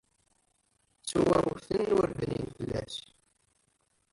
Ttewten, 1.07 1.81
ur 1.99 2.09
bnin 2.17 2.47
fell-as. 2.55 2.95